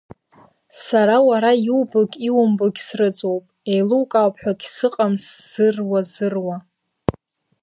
[0.83, 6.57] Сара уара иубогь иумбогь срыҵоуп, еилукаап ҳәагь сыҟам сзыруазыруа.